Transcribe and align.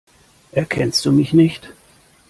Erkennst 0.51 1.05
du 1.05 1.11
mich 1.11 1.31
nicht? 1.31 1.73